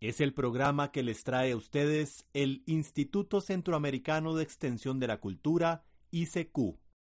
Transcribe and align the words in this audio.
Es 0.00 0.20
el 0.20 0.32
programa 0.32 0.92
que 0.92 1.02
les 1.02 1.24
trae 1.24 1.50
a 1.50 1.56
ustedes 1.56 2.24
el 2.32 2.62
Instituto 2.66 3.40
Centroamericano 3.40 4.36
de 4.36 4.44
Extensión 4.44 5.00
de 5.00 5.08
la 5.08 5.18
Cultura, 5.18 5.82
ICQ. 6.12 6.56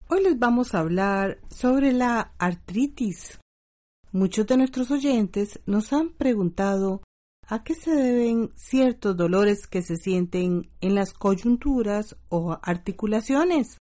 Hoy 0.08 0.22
les 0.24 0.36
vamos 0.36 0.74
a 0.74 0.80
hablar 0.80 1.38
sobre 1.48 1.92
la 1.92 2.34
artritis. 2.38 3.38
Muchos 4.10 4.48
de 4.48 4.56
nuestros 4.56 4.90
oyentes 4.90 5.60
nos 5.64 5.92
han 5.92 6.10
preguntado 6.10 7.02
a 7.46 7.62
qué 7.62 7.76
se 7.76 7.92
deben 7.92 8.50
ciertos 8.56 9.16
dolores 9.16 9.68
que 9.68 9.82
se 9.82 9.96
sienten 9.96 10.68
en 10.80 10.96
las 10.96 11.12
coyunturas 11.12 12.16
o 12.30 12.58
articulaciones. 12.62 13.78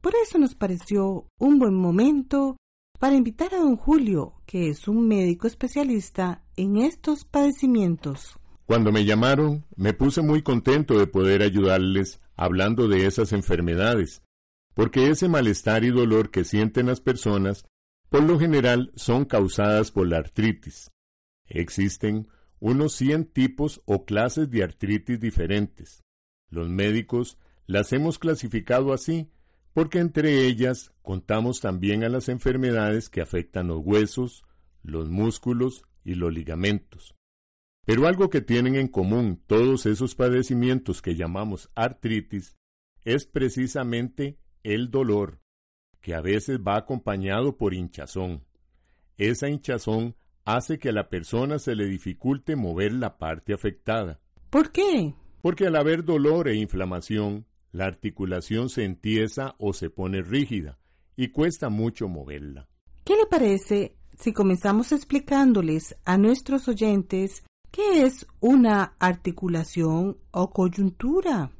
Por 0.00 0.14
eso 0.14 0.38
nos 0.38 0.54
pareció 0.54 1.26
un 1.40 1.58
buen 1.58 1.74
momento 1.74 2.58
para 2.98 3.16
invitar 3.16 3.54
a 3.54 3.58
don 3.58 3.76
Julio, 3.76 4.34
que 4.46 4.68
es 4.68 4.88
un 4.88 5.06
médico 5.06 5.46
especialista 5.46 6.42
en 6.56 6.76
estos 6.76 7.24
padecimientos. 7.24 8.38
Cuando 8.66 8.92
me 8.92 9.04
llamaron, 9.04 9.66
me 9.76 9.92
puse 9.92 10.22
muy 10.22 10.42
contento 10.42 10.98
de 10.98 11.06
poder 11.06 11.42
ayudarles 11.42 12.20
hablando 12.36 12.88
de 12.88 13.06
esas 13.06 13.32
enfermedades, 13.32 14.22
porque 14.74 15.10
ese 15.10 15.28
malestar 15.28 15.84
y 15.84 15.90
dolor 15.90 16.30
que 16.30 16.44
sienten 16.44 16.86
las 16.86 17.00
personas, 17.00 17.64
por 18.08 18.22
lo 18.22 18.38
general, 18.38 18.92
son 18.96 19.24
causadas 19.24 19.90
por 19.90 20.08
la 20.08 20.18
artritis. 20.18 20.90
Existen 21.46 22.28
unos 22.58 22.94
100 22.94 23.26
tipos 23.26 23.82
o 23.84 24.04
clases 24.04 24.50
de 24.50 24.62
artritis 24.62 25.20
diferentes. 25.20 26.02
Los 26.48 26.68
médicos 26.68 27.38
las 27.66 27.92
hemos 27.92 28.18
clasificado 28.18 28.92
así 28.92 29.30
porque 29.74 29.98
entre 29.98 30.46
ellas 30.46 30.92
contamos 31.02 31.60
también 31.60 32.04
a 32.04 32.08
las 32.08 32.28
enfermedades 32.28 33.10
que 33.10 33.20
afectan 33.20 33.66
los 33.66 33.80
huesos, 33.84 34.44
los 34.82 35.10
músculos 35.10 35.82
y 36.04 36.14
los 36.14 36.32
ligamentos. 36.32 37.14
Pero 37.84 38.06
algo 38.06 38.30
que 38.30 38.40
tienen 38.40 38.76
en 38.76 38.88
común 38.88 39.42
todos 39.46 39.84
esos 39.86 40.14
padecimientos 40.14 41.02
que 41.02 41.16
llamamos 41.16 41.70
artritis 41.74 42.56
es 43.04 43.26
precisamente 43.26 44.38
el 44.62 44.90
dolor, 44.90 45.40
que 46.00 46.14
a 46.14 46.22
veces 46.22 46.60
va 46.60 46.76
acompañado 46.76 47.58
por 47.58 47.74
hinchazón. 47.74 48.46
Esa 49.18 49.48
hinchazón 49.48 50.16
hace 50.44 50.78
que 50.78 50.90
a 50.90 50.92
la 50.92 51.08
persona 51.08 51.58
se 51.58 51.74
le 51.74 51.86
dificulte 51.86 52.56
mover 52.56 52.92
la 52.92 53.18
parte 53.18 53.52
afectada. 53.52 54.20
¿Por 54.50 54.70
qué? 54.70 55.14
Porque 55.42 55.66
al 55.66 55.76
haber 55.76 56.04
dolor 56.04 56.48
e 56.48 56.56
inflamación, 56.56 57.46
la 57.74 57.86
articulación 57.86 58.68
se 58.68 58.84
entiesa 58.84 59.56
o 59.58 59.72
se 59.72 59.90
pone 59.90 60.22
rígida 60.22 60.78
y 61.16 61.28
cuesta 61.28 61.70
mucho 61.70 62.06
moverla. 62.06 62.68
¿Qué 63.04 63.16
le 63.16 63.26
parece 63.26 63.96
si 64.16 64.32
comenzamos 64.32 64.92
explicándoles 64.92 65.96
a 66.04 66.16
nuestros 66.16 66.68
oyentes 66.68 67.42
qué 67.72 68.02
es 68.02 68.28
una 68.38 68.94
articulación 69.00 70.18
o 70.30 70.50
coyuntura? 70.50 71.50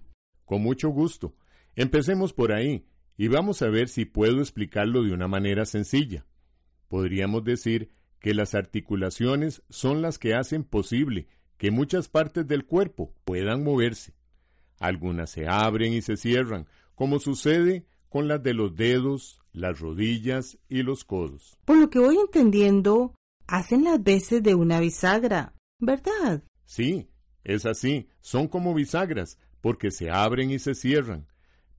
Con 0.45 0.63
mucho 0.63 0.91
gusto. 0.91 1.35
Empecemos 1.75 2.33
por 2.33 2.53
ahí 2.53 2.87
y 3.17 3.27
vamos 3.27 3.61
a 3.63 3.69
ver 3.69 3.89
si 3.89 4.05
puedo 4.05 4.39
explicarlo 4.39 5.03
de 5.03 5.13
una 5.13 5.27
manera 5.27 5.65
sencilla. 5.65 6.27
Podríamos 6.87 7.43
decir 7.43 7.91
que 8.21 8.35
las 8.35 8.55
articulaciones 8.55 9.65
son 9.69 10.01
las 10.01 10.21
que 10.21 10.35
hacen 10.35 10.63
posible 10.63 11.27
que 11.57 11.73
muchas 11.73 12.09
partes 12.09 12.47
del 12.47 12.67
cuerpo 12.67 13.13
puedan 13.25 13.65
moverse. 13.65 14.15
Algunas 14.79 15.31
se 15.31 15.47
abren 15.47 15.93
y 15.93 16.03
se 16.03 16.17
cierran, 16.17 16.67
como 16.95 17.19
sucede 17.19 17.87
con 18.09 18.29
las 18.29 18.43
de 18.43 18.55
los 18.55 18.77
dedos, 18.77 19.41
las 19.53 19.81
rodillas 19.81 20.59
y 20.69 20.83
los 20.83 21.05
codos. 21.05 21.57
Por 21.65 21.79
lo 21.79 21.91
que 21.91 21.99
voy 21.99 22.17
entendiendo, 22.19 23.15
hacen 23.47 23.85
las 23.85 24.03
veces 24.03 24.43
de 24.43 24.55
una 24.55 24.81
bisagra, 24.81 25.55
¿verdad? 25.79 26.43
Sí, 26.65 27.09
es 27.45 27.67
así, 27.67 28.09
son 28.21 28.49
como 28.49 28.75
bisagras, 28.75 29.39
porque 29.61 29.91
se 29.91 30.11
abren 30.11 30.51
y 30.51 30.59
se 30.59 30.75
cierran. 30.75 31.27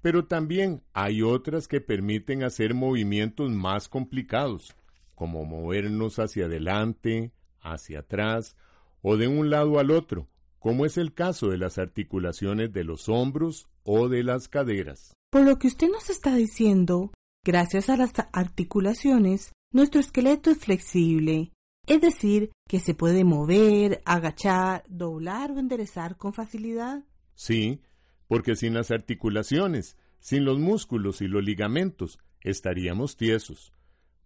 Pero 0.01 0.25
también 0.25 0.83
hay 0.93 1.21
otras 1.21 1.67
que 1.67 1.81
permiten 1.81 2.43
hacer 2.43 2.73
movimientos 2.73 3.49
más 3.51 3.89
complicados, 3.89 4.75
como 5.15 5.45
movernos 5.45 6.19
hacia 6.19 6.45
adelante, 6.45 7.31
hacia 7.61 7.99
atrás 7.99 8.55
o 9.01 9.17
de 9.17 9.27
un 9.27 9.49
lado 9.49 9.79
al 9.79 9.91
otro, 9.91 10.27
como 10.65 10.87
es 10.87 10.97
el 10.97 11.13
caso 11.13 11.49
de 11.49 11.59
las 11.59 11.77
articulaciones 11.77 12.73
de 12.73 12.83
los 12.83 13.07
hombros 13.07 13.67
o 13.83 14.09
de 14.09 14.23
las 14.23 14.47
caderas. 14.47 15.13
Por 15.29 15.43
lo 15.43 15.59
que 15.59 15.67
usted 15.67 15.89
nos 15.91 16.09
está 16.09 16.35
diciendo, 16.35 17.11
gracias 17.45 17.87
a 17.87 17.97
las 17.97 18.13
articulaciones, 18.33 19.51
nuestro 19.71 20.01
esqueleto 20.01 20.49
es 20.49 20.57
flexible, 20.57 21.51
es 21.85 22.01
decir, 22.01 22.49
que 22.67 22.79
se 22.79 22.95
puede 22.95 23.23
mover, 23.23 24.01
agachar, 24.05 24.83
doblar 24.87 25.51
o 25.51 25.59
enderezar 25.59 26.17
con 26.17 26.33
facilidad. 26.33 27.03
Sí, 27.35 27.83
porque 28.27 28.55
sin 28.55 28.73
las 28.73 28.89
articulaciones, 28.89 29.97
sin 30.19 30.45
los 30.45 30.57
músculos 30.57 31.21
y 31.21 31.27
los 31.27 31.43
ligamentos, 31.43 32.17
estaríamos 32.41 33.17
tiesos. 33.17 33.71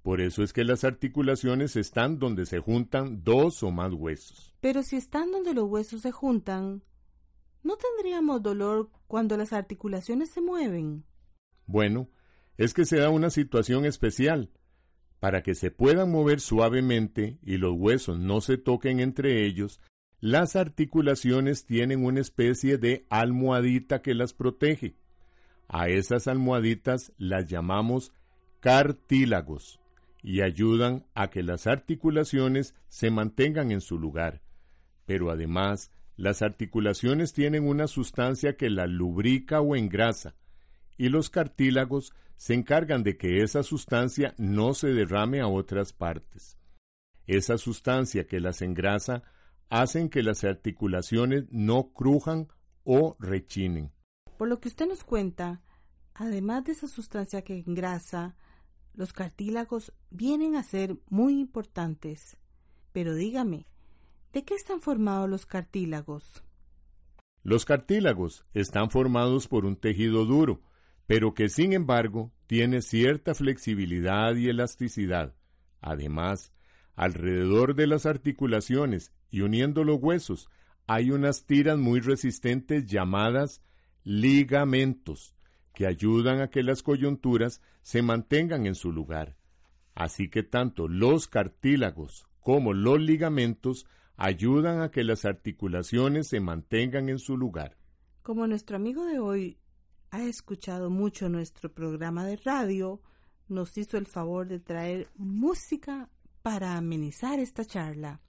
Por 0.01 0.21
eso 0.21 0.43
es 0.43 0.53
que 0.53 0.63
las 0.63 0.83
articulaciones 0.83 1.75
están 1.75 2.19
donde 2.19 2.45
se 2.45 2.59
juntan 2.59 3.23
dos 3.23 3.63
o 3.63 3.71
más 3.71 3.93
huesos. 3.93 4.53
Pero 4.61 4.81
si 4.81 4.95
están 4.95 5.31
donde 5.31 5.53
los 5.53 5.65
huesos 5.65 6.01
se 6.01 6.11
juntan, 6.11 6.83
¿no 7.63 7.75
tendríamos 7.75 8.41
dolor 8.41 8.89
cuando 9.07 9.35
las 9.35 9.51
articulaciones 9.51 10.31
se 10.31 10.41
mueven? 10.41 11.03
Bueno, 11.65 12.09
es 12.57 12.73
que 12.73 12.85
se 12.85 12.97
da 12.97 13.09
una 13.09 13.29
situación 13.29 13.85
especial. 13.85 14.51
Para 15.19 15.43
que 15.43 15.53
se 15.53 15.69
puedan 15.69 16.11
mover 16.11 16.39
suavemente 16.39 17.39
y 17.43 17.57
los 17.57 17.73
huesos 17.77 18.17
no 18.17 18.39
se 18.39 18.57
toquen 18.57 19.01
entre 19.01 19.45
ellos, 19.45 19.81
las 20.21 20.55
articulaciones 20.55 21.65
tienen 21.65 22.05
una 22.05 22.21
especie 22.21 22.77
de 22.77 23.05
almohadita 23.09 24.01
que 24.01 24.13
las 24.13 24.33
protege. 24.33 24.95
A 25.67 25.89
esas 25.89 26.27
almohaditas 26.27 27.11
las 27.17 27.47
llamamos 27.47 28.13
cartílagos 28.61 29.79
y 30.21 30.41
ayudan 30.41 31.05
a 31.13 31.29
que 31.29 31.43
las 31.43 31.67
articulaciones 31.67 32.75
se 32.87 33.11
mantengan 33.11 33.71
en 33.71 33.81
su 33.81 33.97
lugar. 33.97 34.41
Pero 35.05 35.31
además, 35.31 35.91
las 36.15 36.41
articulaciones 36.41 37.33
tienen 37.33 37.67
una 37.67 37.87
sustancia 37.87 38.57
que 38.57 38.69
las 38.69 38.89
lubrica 38.89 39.61
o 39.61 39.75
engrasa, 39.75 40.35
y 40.97 41.09
los 41.09 41.29
cartílagos 41.29 42.13
se 42.35 42.53
encargan 42.53 43.03
de 43.03 43.17
que 43.17 43.41
esa 43.41 43.63
sustancia 43.63 44.33
no 44.37 44.73
se 44.73 44.89
derrame 44.89 45.39
a 45.41 45.47
otras 45.47 45.93
partes. 45.93 46.57
Esa 47.25 47.57
sustancia 47.57 48.27
que 48.27 48.39
las 48.39 48.61
engrasa 48.61 49.23
hacen 49.69 50.09
que 50.09 50.23
las 50.23 50.43
articulaciones 50.43 51.45
no 51.51 51.93
crujan 51.93 52.47
o 52.83 53.15
rechinen. 53.19 53.91
Por 54.37 54.47
lo 54.47 54.59
que 54.59 54.69
usted 54.69 54.87
nos 54.87 55.03
cuenta, 55.03 55.61
además 56.13 56.65
de 56.65 56.71
esa 56.71 56.87
sustancia 56.87 57.43
que 57.43 57.59
engrasa, 57.59 58.35
los 58.93 59.13
cartílagos 59.13 59.93
vienen 60.09 60.55
a 60.55 60.63
ser 60.63 60.97
muy 61.09 61.39
importantes. 61.39 62.37
Pero 62.91 63.15
dígame, 63.15 63.65
¿de 64.33 64.43
qué 64.43 64.55
están 64.55 64.81
formados 64.81 65.29
los 65.29 65.45
cartílagos? 65.45 66.43
Los 67.43 67.65
cartílagos 67.65 68.45
están 68.53 68.89
formados 68.91 69.47
por 69.47 69.65
un 69.65 69.75
tejido 69.75 70.25
duro, 70.25 70.61
pero 71.07 71.33
que 71.33 71.49
sin 71.49 71.73
embargo 71.73 72.31
tiene 72.47 72.81
cierta 72.81 73.33
flexibilidad 73.33 74.35
y 74.35 74.49
elasticidad. 74.49 75.35
Además, 75.81 76.51
alrededor 76.95 77.75
de 77.75 77.87
las 77.87 78.05
articulaciones 78.05 79.13
y 79.29 79.41
uniendo 79.41 79.83
los 79.83 79.99
huesos 80.01 80.49
hay 80.87 81.11
unas 81.11 81.45
tiras 81.45 81.77
muy 81.77 81.99
resistentes 81.99 82.85
llamadas 82.87 83.61
ligamentos, 84.03 85.35
que 85.79 85.87
ayudan 85.87 86.41
a 86.41 86.49
que 86.49 86.61
las 86.61 86.83
coyunturas 86.83 87.61
se 87.83 88.01
mantengan 88.01 88.65
en 88.65 88.75
su 88.75 88.91
lugar. 88.91 89.37
Así 89.95 90.29
que 90.29 90.43
tanto 90.43 90.89
los 90.89 91.29
cartílagos 91.29 92.27
como 92.41 92.73
los 92.73 92.99
ligamentos 92.99 93.87
ayudan 94.17 94.81
a 94.81 94.91
que 94.91 95.05
las 95.05 95.23
articulaciones 95.23 96.27
se 96.27 96.41
mantengan 96.41 97.07
en 97.07 97.17
su 97.17 97.37
lugar. 97.37 97.77
Como 98.23 98.45
nuestro 98.45 98.75
amigo 98.75 99.05
de 99.05 99.19
hoy 99.19 99.57
ha 100.11 100.21
escuchado 100.23 100.89
mucho 100.89 101.29
nuestro 101.29 101.73
programa 101.73 102.25
de 102.25 102.35
radio, 102.35 103.01
nos 103.47 103.77
hizo 103.77 103.95
el 103.95 104.05
favor 104.05 104.49
de 104.49 104.59
traer 104.59 105.07
música 105.15 106.09
para 106.41 106.75
amenizar 106.75 107.39
esta 107.39 107.63
charla. 107.63 108.19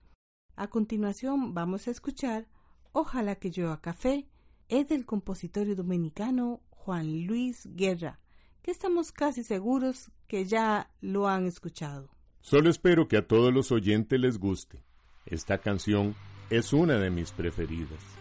A 0.55 0.69
continuación 0.69 1.52
vamos 1.52 1.88
a 1.88 1.91
escuchar 1.91 2.47
Ojalá 2.93 3.35
que 3.35 3.50
llueva 3.50 3.81
café 3.81 4.29
es 4.69 4.87
del 4.87 5.05
compositor 5.05 5.75
dominicano 5.75 6.61
Juan 6.84 7.26
Luis 7.26 7.68
Guerra, 7.76 8.18
que 8.62 8.70
estamos 8.70 9.12
casi 9.12 9.44
seguros 9.44 10.10
que 10.26 10.44
ya 10.44 10.90
lo 11.00 11.28
han 11.28 11.46
escuchado. 11.46 12.08
Solo 12.40 12.70
espero 12.70 13.06
que 13.06 13.18
a 13.18 13.26
todos 13.26 13.52
los 13.52 13.70
oyentes 13.70 14.18
les 14.18 14.38
guste. 14.38 14.82
Esta 15.26 15.58
canción 15.58 16.14
es 16.48 16.72
una 16.72 16.98
de 16.98 17.10
mis 17.10 17.32
preferidas. 17.32 18.19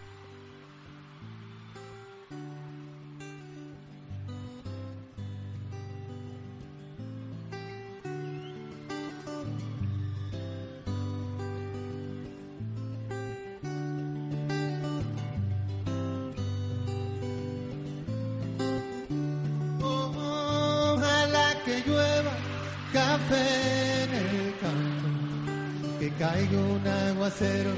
Caiga 26.20 26.58
un 26.58 26.86
aguacero 26.86 27.72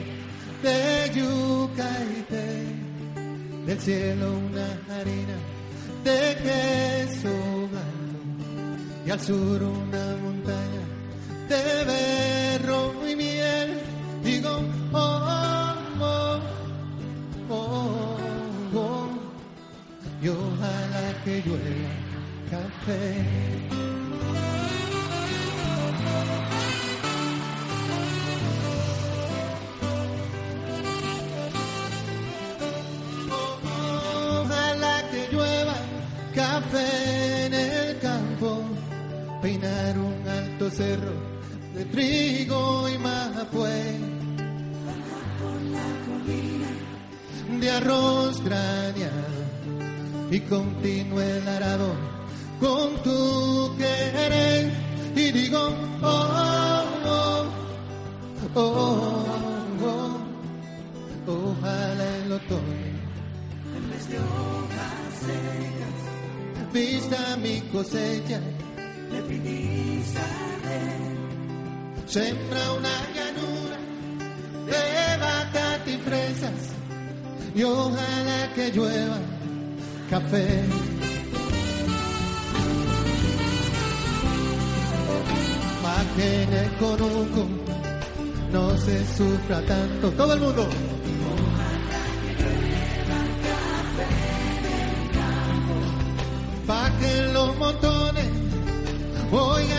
de 0.64 1.12
yuca 1.14 1.90
y 2.18 2.22
té, 2.24 2.66
del 3.68 3.80
cielo 3.80 4.38
una 4.50 4.68
harina 4.96 5.38
de 6.04 6.38
queso 6.44 7.34
blanco 7.72 9.06
y 9.06 9.12
al 9.12 9.20
sur 9.20 9.62
una 9.62 10.21
cerro 40.72 41.14
de 41.76 41.86
trigo 41.86 42.90
y 42.90 42.98
mapué. 42.98 44.00
De 47.60 47.70
arroz 47.70 48.42
graneado 48.44 49.42
y 50.32 50.40
continúe 50.42 51.20
el 51.20 51.48
arado 51.48 51.94
con 52.60 52.96
tu 53.04 53.76
querer 53.78 54.72
y 55.16 55.32
digo 55.32 55.60
oh 56.02 56.86
oh 57.06 57.46
oh 58.56 59.26
oh, 59.84 60.18
oh 61.28 61.52
ojalá 61.52 62.18
el 62.26 62.32
otoño 62.32 62.62
en 63.76 63.90
vez 63.90 64.10
de 64.10 64.18
hojas 64.18 65.14
secas 65.20 66.02
vista 66.74 67.38
mi 67.38 67.62
cosecha, 67.72 68.40
le. 69.12 69.22
Sembra 72.06 72.74
una 72.74 72.96
llanura 73.16 73.78
de 74.66 75.18
batata 75.18 75.90
y 75.90 75.98
fresas 75.98 76.72
y 77.56 77.64
ojalá 77.64 78.54
que 78.54 78.72
llueva 78.72 79.18
café. 80.10 80.64
Pa' 85.82 86.04
que 86.16 86.44
en 86.44 86.54
el 86.54 86.78
conuco 86.78 87.48
no 88.52 88.78
se 88.78 89.06
sufra 89.16 89.62
tanto. 89.62 90.12
Todo 90.12 90.34
el 90.34 90.40
mundo. 90.40 90.68
pa' 96.68 96.90
que 97.00 97.34
los 97.34 97.58
montones 97.58 98.30
canto, 99.32 99.71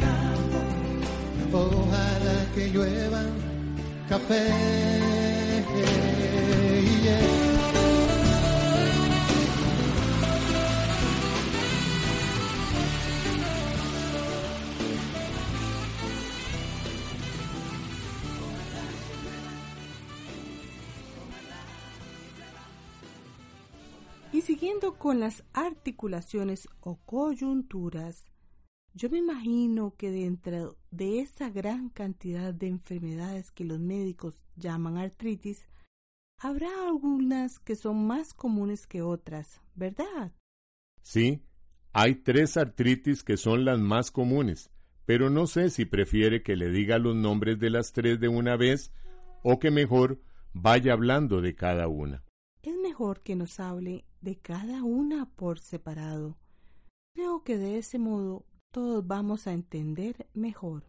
campo. 0.00 1.58
Ojalá 1.58 2.36
que 2.54 2.64
llueva 2.70 3.22
café. 4.08 4.42
Siguiendo 24.40 24.98
con 24.98 25.20
las 25.20 25.44
articulaciones 25.52 26.68
o 26.80 26.96
coyunturas, 27.04 28.26
yo 28.92 29.10
me 29.10 29.18
imagino 29.18 29.94
que 29.96 30.10
dentro 30.10 30.76
de 30.90 31.20
esa 31.20 31.50
gran 31.50 31.88
cantidad 31.88 32.54
de 32.54 32.68
enfermedades 32.68 33.50
que 33.50 33.64
los 33.64 33.80
médicos 33.80 34.34
llaman 34.56 34.98
artritis, 34.98 35.68
habrá 36.38 36.68
algunas 36.86 37.58
que 37.58 37.74
son 37.74 38.06
más 38.06 38.34
comunes 38.34 38.86
que 38.86 39.02
otras, 39.02 39.60
¿verdad? 39.74 40.32
Sí, 41.02 41.42
hay 41.92 42.14
tres 42.16 42.56
artritis 42.56 43.22
que 43.24 43.36
son 43.36 43.64
las 43.64 43.78
más 43.78 44.10
comunes, 44.10 44.70
pero 45.06 45.28
no 45.28 45.46
sé 45.46 45.70
si 45.70 45.84
prefiere 45.84 46.42
que 46.42 46.56
le 46.56 46.70
diga 46.70 46.98
los 46.98 47.14
nombres 47.14 47.58
de 47.58 47.70
las 47.70 47.92
tres 47.92 48.20
de 48.20 48.28
una 48.28 48.56
vez 48.56 48.92
o 49.42 49.58
que 49.58 49.70
mejor 49.70 50.20
vaya 50.52 50.92
hablando 50.92 51.40
de 51.40 51.54
cada 51.54 51.88
una. 51.88 52.24
Es 52.62 52.76
mejor 52.76 53.22
que 53.22 53.36
nos 53.36 53.60
hable 53.60 54.04
de 54.24 54.36
cada 54.36 54.82
una 54.82 55.30
por 55.36 55.60
separado. 55.60 56.38
Creo 57.14 57.44
que 57.44 57.58
de 57.58 57.78
ese 57.78 57.98
modo 57.98 58.46
todos 58.72 59.06
vamos 59.06 59.46
a 59.46 59.52
entender 59.52 60.26
mejor. 60.34 60.82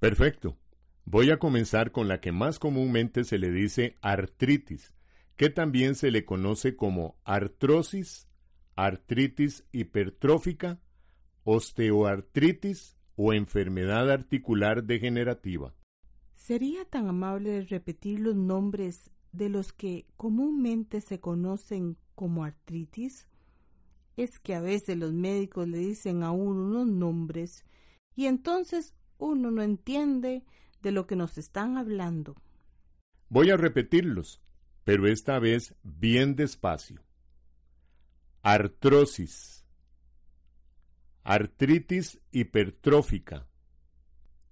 Perfecto. 0.00 0.56
Voy 1.04 1.30
a 1.30 1.38
comenzar 1.38 1.92
con 1.92 2.08
la 2.08 2.20
que 2.20 2.32
más 2.32 2.58
comúnmente 2.58 3.24
se 3.24 3.38
le 3.38 3.50
dice 3.50 3.98
artritis, 4.00 4.94
que 5.36 5.50
también 5.50 5.94
se 5.94 6.10
le 6.10 6.24
conoce 6.24 6.74
como 6.74 7.16
artrosis, 7.24 8.28
artritis 8.76 9.64
hipertrófica, 9.72 10.80
osteoartritis 11.44 12.96
o 13.14 13.32
enfermedad 13.32 14.10
articular 14.10 14.84
degenerativa. 14.84 15.74
¿Sería 16.34 16.84
tan 16.86 17.08
amable 17.08 17.60
repetir 17.62 18.20
los 18.20 18.36
nombres 18.36 19.10
de 19.32 19.48
los 19.48 19.72
que 19.72 20.06
comúnmente 20.16 21.00
se 21.00 21.20
conocen 21.20 21.98
como 22.20 22.44
artritis 22.44 23.26
es 24.18 24.38
que 24.40 24.54
a 24.54 24.60
veces 24.60 24.98
los 24.98 25.10
médicos 25.10 25.66
le 25.66 25.78
dicen 25.78 26.22
a 26.22 26.32
uno 26.32 26.66
unos 26.66 26.86
nombres 26.86 27.64
y 28.14 28.26
entonces 28.26 28.92
uno 29.16 29.50
no 29.50 29.62
entiende 29.62 30.44
de 30.82 30.92
lo 30.92 31.06
que 31.06 31.16
nos 31.16 31.38
están 31.38 31.78
hablando. 31.78 32.36
Voy 33.30 33.48
a 33.48 33.56
repetirlos, 33.56 34.42
pero 34.84 35.06
esta 35.06 35.38
vez 35.38 35.74
bien 35.82 36.36
despacio. 36.36 37.02
Artrosis, 38.42 39.64
artritis 41.22 42.20
hipertrófica, 42.32 43.48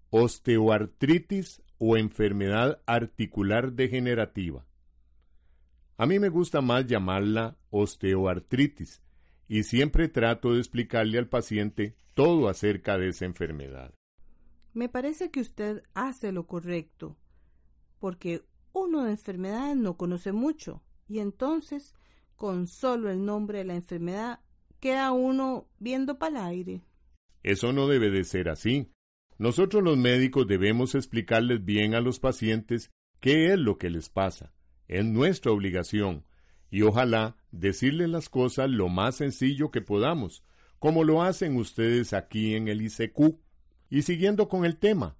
osteoartritis 0.08 1.60
o 1.76 1.98
enfermedad 1.98 2.80
articular 2.86 3.74
degenerativa. 3.74 4.64
A 6.00 6.06
mí 6.06 6.20
me 6.20 6.28
gusta 6.28 6.60
más 6.60 6.86
llamarla 6.86 7.58
osteoartritis 7.70 9.02
y 9.48 9.64
siempre 9.64 10.08
trato 10.08 10.52
de 10.52 10.60
explicarle 10.60 11.18
al 11.18 11.28
paciente 11.28 11.96
todo 12.14 12.48
acerca 12.48 12.96
de 12.98 13.08
esa 13.08 13.24
enfermedad. 13.24 13.92
Me 14.74 14.88
parece 14.88 15.32
que 15.32 15.40
usted 15.40 15.82
hace 15.94 16.30
lo 16.30 16.46
correcto, 16.46 17.16
porque 17.98 18.44
uno 18.72 19.02
de 19.02 19.10
enfermedades 19.10 19.76
no 19.76 19.96
conoce 19.96 20.30
mucho 20.30 20.84
y 21.08 21.18
entonces 21.18 21.96
con 22.36 22.68
solo 22.68 23.10
el 23.10 23.24
nombre 23.24 23.58
de 23.58 23.64
la 23.64 23.74
enfermedad 23.74 24.38
queda 24.78 25.10
uno 25.10 25.66
viendo 25.80 26.16
para 26.16 26.42
el 26.42 26.46
aire. 26.46 26.82
Eso 27.42 27.72
no 27.72 27.88
debe 27.88 28.10
de 28.10 28.22
ser 28.22 28.50
así. 28.50 28.92
Nosotros 29.36 29.82
los 29.82 29.96
médicos 29.96 30.46
debemos 30.46 30.94
explicarles 30.94 31.64
bien 31.64 31.96
a 31.96 32.00
los 32.00 32.20
pacientes 32.20 32.92
qué 33.18 33.52
es 33.52 33.58
lo 33.58 33.78
que 33.78 33.90
les 33.90 34.08
pasa. 34.08 34.52
Es 34.88 35.04
nuestra 35.04 35.52
obligación. 35.52 36.24
Y 36.70 36.82
ojalá 36.82 37.36
decirles 37.50 38.08
las 38.08 38.28
cosas 38.28 38.68
lo 38.68 38.88
más 38.88 39.16
sencillo 39.16 39.70
que 39.70 39.80
podamos, 39.80 40.42
como 40.78 41.04
lo 41.04 41.22
hacen 41.22 41.56
ustedes 41.56 42.12
aquí 42.12 42.54
en 42.54 42.68
el 42.68 42.82
ICQ. 42.82 43.38
Y 43.90 44.02
siguiendo 44.02 44.48
con 44.48 44.64
el 44.64 44.76
tema, 44.76 45.16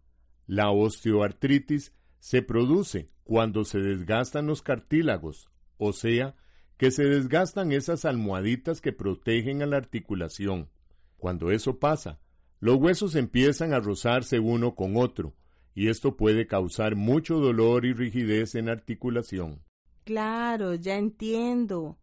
la 0.46 0.70
osteoartritis 0.70 1.92
se 2.18 2.42
produce 2.42 3.10
cuando 3.24 3.64
se 3.64 3.78
desgastan 3.78 4.46
los 4.46 4.62
cartílagos, 4.62 5.50
o 5.76 5.92
sea, 5.92 6.34
que 6.76 6.90
se 6.90 7.04
desgastan 7.04 7.72
esas 7.72 8.04
almohaditas 8.04 8.80
que 8.80 8.92
protegen 8.92 9.62
a 9.62 9.66
la 9.66 9.76
articulación. 9.76 10.70
Cuando 11.18 11.50
eso 11.50 11.78
pasa, 11.78 12.20
los 12.60 12.76
huesos 12.76 13.14
empiezan 13.14 13.72
a 13.72 13.80
rozarse 13.80 14.38
uno 14.38 14.74
con 14.74 14.96
otro, 14.96 15.34
y 15.78 15.90
esto 15.90 16.16
puede 16.16 16.48
causar 16.48 16.96
mucho 16.96 17.38
dolor 17.38 17.86
y 17.86 17.92
rigidez 17.92 18.56
en 18.56 18.68
articulación. 18.68 19.62
Claro, 20.02 20.74
ya 20.74 20.96
entiendo. 20.96 21.98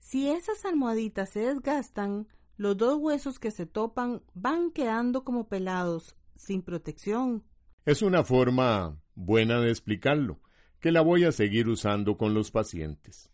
Si 0.00 0.28
esas 0.28 0.64
almohaditas 0.64 1.30
se 1.30 1.38
desgastan, 1.38 2.26
los 2.56 2.76
dos 2.76 2.98
huesos 2.98 3.38
que 3.38 3.52
se 3.52 3.66
topan 3.66 4.20
van 4.34 4.72
quedando 4.72 5.22
como 5.22 5.46
pelados, 5.46 6.16
sin 6.34 6.62
protección. 6.62 7.44
Es 7.86 8.02
una 8.02 8.24
forma 8.24 9.00
buena 9.14 9.60
de 9.60 9.70
explicarlo, 9.70 10.40
que 10.80 10.90
la 10.90 11.00
voy 11.00 11.22
a 11.22 11.30
seguir 11.30 11.68
usando 11.68 12.16
con 12.16 12.34
los 12.34 12.50
pacientes. 12.50 13.30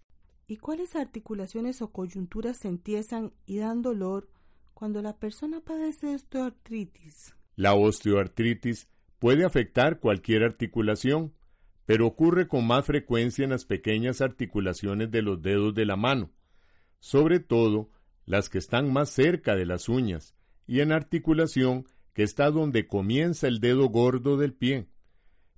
¿Y 0.47 0.59
cuáles 0.59 0.95
articulaciones 0.95 1.81
o 1.81 1.91
coyunturas 1.91 2.59
se 2.59 2.69
entiesan 2.69 3.33
y 3.47 3.57
dan 3.57 3.81
dolor 3.81 4.29
cuando 4.75 5.01
la 5.01 5.17
persona 5.17 5.63
padece 5.63 6.15
osteoartritis? 6.15 7.35
La 7.55 7.73
osteoartritis 7.73 8.91
puede 9.19 9.45
afectar 9.45 10.01
cualquier 10.01 10.45
articulación, 10.45 11.33
pero 11.85 12.07
ocurre 12.07 12.49
con 12.49 12.67
más 12.67 12.85
frecuencia 12.85 13.45
en 13.45 13.51
las 13.51 13.65
pequeñas 13.65 14.21
articulaciones 14.21 15.11
de 15.11 15.23
los 15.23 15.41
dedos 15.41 15.75
de 15.75 15.87
la 15.87 15.97
mano, 15.97 16.31
sobre 16.99 17.41
todo 17.41 17.91
las 18.25 18.49
que 18.49 18.59
están 18.59 18.93
más 18.93 19.11
cerca 19.11 19.55
de 19.55 19.67
las 19.67 19.89
uñas, 19.89 20.35
y 20.67 20.81
en 20.81 20.93
articulación 20.93 21.87
que 22.13 22.23
está 22.23 22.51
donde 22.51 22.87
comienza 22.87 23.47
el 23.47 23.61
dedo 23.61 23.89
gordo 23.89 24.37
del 24.37 24.53
pie, 24.53 24.89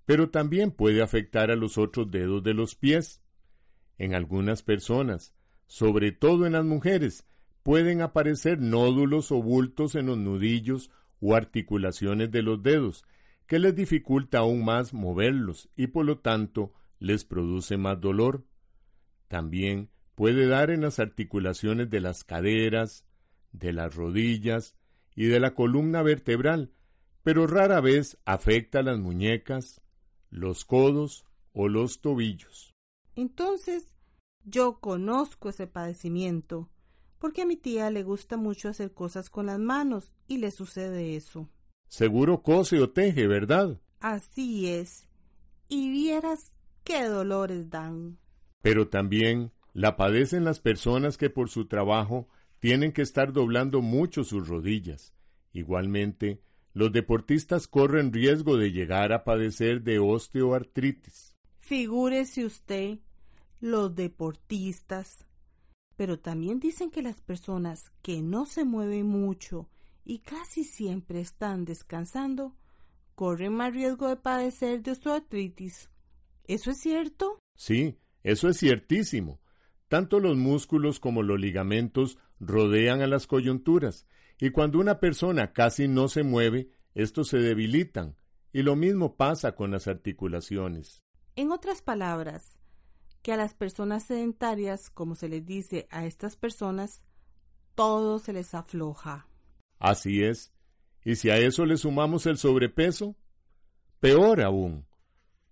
pero 0.05 0.31
también 0.31 0.71
puede 0.71 1.03
afectar 1.03 1.51
a 1.51 1.57
los 1.57 1.79
otros 1.79 2.11
dedos 2.11 2.43
de 2.43 2.55
los 2.55 2.75
pies. 2.75 3.23
En 3.97 4.15
algunas 4.15 4.63
personas, 4.63 5.35
sobre 5.67 6.13
todo 6.13 6.47
en 6.47 6.55
las 6.55 6.65
mujeres, 6.65 7.27
pueden 7.63 8.01
aparecer 8.01 8.59
nódulos 8.59 9.31
o 9.33 9.43
bultos 9.43 9.95
en 9.95 10.07
los 10.07 10.19
nudillos 10.19 10.91
o 11.21 11.35
articulaciones 11.35 12.31
de 12.31 12.43
los 12.43 12.63
dedos, 12.63 13.05
que 13.49 13.59
les 13.59 13.75
dificulta 13.75 14.39
aún 14.39 14.63
más 14.63 14.93
moverlos 14.93 15.71
y 15.75 15.89
por 15.89 16.05
lo 16.05 16.19
tanto 16.19 16.75
les 17.01 17.25
produce 17.25 17.79
más 17.79 17.99
dolor. 17.99 18.45
También 19.27 19.91
puede 20.15 20.47
dar 20.47 20.71
en 20.71 20.83
las 20.83 20.99
articulaciones 20.99 21.89
de 21.89 22.01
las 22.01 22.25
caderas, 22.25 23.07
de 23.53 23.73
las 23.73 23.95
rodillas 23.95 24.77
y 25.17 25.25
de 25.25 25.41
la 25.41 25.55
columna 25.55 26.03
vertebral, 26.03 26.73
pero 27.23 27.47
rara 27.47 27.81
vez 27.81 28.19
afecta 28.27 28.83
las 28.83 28.99
muñecas, 28.99 29.81
los 30.29 30.67
codos 30.67 31.25
o 31.53 31.69
los 31.69 32.03
tobillos. 32.03 32.75
Entonces, 33.17 33.97
yo 34.45 34.79
conozco 34.79 35.49
ese 35.49 35.67
padecimiento, 35.67 36.69
porque 37.19 37.43
a 37.43 37.47
mi 37.47 37.57
tía 37.57 37.91
le 37.91 38.03
gusta 38.03 38.37
mucho 38.37 38.69
hacer 38.69 38.93
cosas 38.93 39.31
con 39.31 39.47
las 39.47 39.59
manos 39.59 40.13
y 40.27 40.37
le 40.37 40.51
sucede 40.51 41.17
eso. 41.17 41.49
Seguro 41.89 42.43
cose 42.43 42.81
o 42.81 42.91
teje, 42.91 43.27
¿verdad? 43.27 43.81
Así 44.01 44.69
es. 44.69 45.09
Y 45.69 45.91
vieras 45.91 46.53
qué 46.85 47.05
dolores 47.05 47.69
dan. 47.71 48.19
Pero 48.63 48.89
también 48.89 49.53
la 49.73 49.97
padecen 49.97 50.45
las 50.45 50.61
personas 50.61 51.17
que 51.17 51.31
por 51.31 51.49
su 51.49 51.67
trabajo 51.67 52.29
tienen 52.59 52.93
que 52.93 53.03
estar 53.03 53.33
doblando 53.33 53.81
mucho 53.83 54.25
sus 54.25 54.49
rodillas. 54.49 55.13
Igualmente, 55.53 56.43
los 56.75 56.93
deportistas 56.93 57.67
corren 57.67 58.13
riesgo 58.13 58.57
de 58.57 58.73
llegar 58.73 59.13
a 59.13 59.25
padecer 59.25 59.83
de 59.83 59.99
osteoartritis. 59.99 61.37
Figúrese 61.61 62.45
usted, 62.45 62.99
los 63.61 63.95
deportistas. 63.95 65.25
Pero 65.97 66.19
también 66.19 66.61
dicen 66.61 66.91
que 66.91 67.03
las 67.03 67.21
personas 67.21 67.91
que 68.03 68.23
no 68.23 68.47
se 68.47 68.65
mueven 68.65 69.07
mucho 69.07 69.69
y 70.09 70.21
casi 70.21 70.65
siempre 70.65 71.21
están 71.21 71.67
descansando 71.67 72.57
corren 73.15 73.53
más 73.53 73.75
riesgo 73.75 74.09
de 74.09 74.17
padecer 74.17 74.81
de 74.83 74.93
osteoartritis. 74.93 75.91
¿Eso 76.45 76.71
es 76.71 76.79
cierto? 76.79 77.41
Sí, 77.57 77.99
eso 78.23 78.49
es 78.49 78.59
ciertísimo. 78.59 79.41
Tanto 79.89 80.21
los 80.21 80.37
músculos 80.37 80.99
como 80.99 81.23
los 81.23 81.39
ligamentos 81.39 82.17
rodean 82.39 83.03
a 83.03 83.07
las 83.07 83.27
coyunturas 83.27 84.07
y 84.39 84.51
cuando 84.51 84.79
una 84.79 85.01
persona 85.01 85.53
casi 85.53 85.89
no 85.89 86.09
se 86.09 86.23
mueve, 86.23 86.71
estos 86.95 87.29
se 87.29 87.39
debilitan, 87.39 88.17
y 88.53 88.63
lo 88.63 88.77
mismo 88.77 89.17
pasa 89.17 89.57
con 89.57 89.73
las 89.73 89.89
articulaciones. 89.89 91.03
En 91.37 91.53
otras 91.53 91.83
palabras, 91.83 92.57
que 93.23 93.33
a 93.33 93.37
las 93.37 93.53
personas 93.53 94.05
sedentarias, 94.05 94.91
como 94.91 95.17
se 95.17 95.29
les 95.29 95.45
dice 95.45 95.87
a 95.91 96.07
estas 96.07 96.37
personas, 96.37 97.03
todo 97.75 98.21
se 98.21 98.33
les 98.33 98.55
afloja. 98.55 99.28
Así 99.79 100.23
es. 100.23 100.53
Y 101.05 101.17
si 101.17 101.31
a 101.31 101.39
eso 101.39 101.65
le 101.65 101.77
sumamos 101.77 102.27
el 102.27 102.39
sobrepeso, 102.39 103.17
peor 104.01 104.43
aún, 104.43 104.87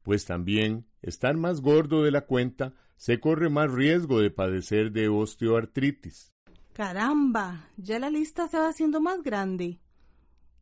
pues 0.02 0.24
también 0.24 0.86
estar 1.02 1.36
más 1.36 1.60
gordo 1.60 2.02
de 2.02 2.10
la 2.10 2.22
cuenta 2.26 2.74
se 2.96 3.20
corre 3.20 3.48
más 3.50 3.70
riesgo 3.70 4.20
de 4.20 4.30
padecer 4.30 4.92
de 4.92 5.08
osteoartritis. 5.08 6.32
Caramba, 6.72 7.70
ya 7.76 7.98
la 7.98 8.10
lista 8.10 8.48
se 8.48 8.58
va 8.58 8.68
haciendo 8.68 9.00
más 9.00 9.22
grande. 9.22 9.80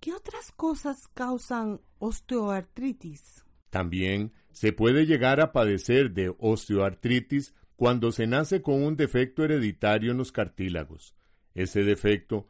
¿Qué 0.00 0.12
otras 0.12 0.52
cosas 0.52 1.08
causan 1.14 1.80
osteoartritis? 1.98 3.44
También 3.70 4.32
se 4.52 4.72
puede 4.72 5.06
llegar 5.06 5.40
a 5.40 5.52
padecer 5.52 6.12
de 6.12 6.34
osteoartritis 6.38 7.54
cuando 7.76 8.12
se 8.12 8.26
nace 8.26 8.62
con 8.62 8.82
un 8.82 8.96
defecto 8.96 9.44
hereditario 9.44 10.12
en 10.12 10.18
los 10.18 10.30
cartílagos. 10.30 11.16
Ese 11.54 11.82
defecto 11.82 12.48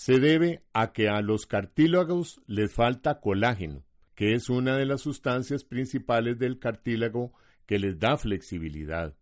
se 0.00 0.18
debe 0.18 0.62
a 0.72 0.94
que 0.94 1.10
a 1.10 1.20
los 1.20 1.44
cartílagos 1.44 2.40
les 2.46 2.72
falta 2.72 3.20
colágeno, 3.20 3.84
que 4.14 4.32
es 4.32 4.48
una 4.48 4.78
de 4.78 4.86
las 4.86 5.02
sustancias 5.02 5.62
principales 5.62 6.38
del 6.38 6.58
cartílago 6.58 7.34
que 7.66 7.78
les 7.78 7.98
da 7.98 8.16
flexibilidad. 8.16 9.14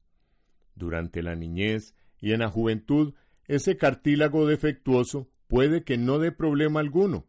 Durante 0.77 1.21
la 1.21 1.35
niñez 1.35 1.97
y 2.21 2.31
en 2.31 2.39
la 2.39 2.49
juventud 2.49 3.15
ese 3.49 3.77
cartílago 3.77 4.47
defectuoso 4.47 5.29
puede 5.49 5.83
que 5.83 5.99
no 5.99 6.21
dé 6.21 6.31
problema 6.31 6.79
alguno, 6.79 7.27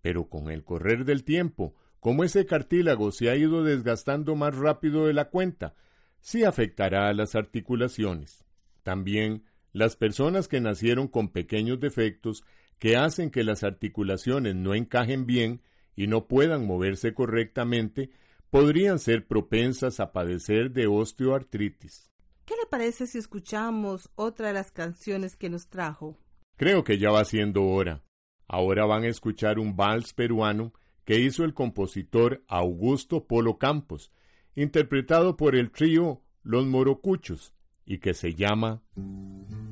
pero 0.00 0.30
con 0.30 0.50
el 0.50 0.64
correr 0.64 1.04
del 1.04 1.24
tiempo, 1.24 1.74
como 2.00 2.24
ese 2.24 2.46
cartílago 2.46 3.12
se 3.12 3.28
ha 3.28 3.36
ido 3.36 3.64
desgastando 3.64 4.34
más 4.34 4.56
rápido 4.56 5.06
de 5.06 5.12
la 5.12 5.28
cuenta, 5.28 5.74
sí 6.20 6.42
afectará 6.42 7.10
a 7.10 7.12
las 7.12 7.34
articulaciones. 7.34 8.46
También 8.82 9.44
las 9.74 9.96
personas 9.96 10.48
que 10.48 10.62
nacieron 10.62 11.06
con 11.06 11.28
pequeños 11.28 11.80
defectos 11.80 12.44
que 12.78 12.96
hacen 12.96 13.30
que 13.30 13.44
las 13.44 13.64
articulaciones 13.64 14.54
no 14.54 14.74
encajen 14.74 15.26
bien 15.26 15.62
y 15.96 16.06
no 16.06 16.26
puedan 16.26 16.66
moverse 16.66 17.12
correctamente, 17.12 18.10
podrían 18.50 18.98
ser 18.98 19.26
propensas 19.26 20.00
a 20.00 20.12
padecer 20.12 20.70
de 20.70 20.86
osteoartritis. 20.86 22.10
¿Qué 22.44 22.54
le 22.54 22.66
parece 22.66 23.06
si 23.06 23.18
escuchamos 23.18 24.08
otra 24.14 24.48
de 24.48 24.54
las 24.54 24.70
canciones 24.70 25.36
que 25.36 25.50
nos 25.50 25.68
trajo? 25.68 26.16
Creo 26.56 26.82
que 26.82 26.98
ya 26.98 27.10
va 27.10 27.24
siendo 27.24 27.64
hora. 27.64 28.02
Ahora 28.46 28.86
van 28.86 29.04
a 29.04 29.08
escuchar 29.08 29.58
un 29.58 29.76
vals 29.76 30.14
peruano 30.14 30.72
que 31.04 31.20
hizo 31.20 31.44
el 31.44 31.54
compositor 31.54 32.42
Augusto 32.48 33.26
Polo 33.26 33.58
Campos, 33.58 34.12
interpretado 34.54 35.36
por 35.36 35.56
el 35.56 35.70
trío 35.70 36.22
Los 36.42 36.66
Morocuchos, 36.66 37.54
y 37.84 37.98
que 37.98 38.14
se 38.14 38.34
llama 38.34 38.82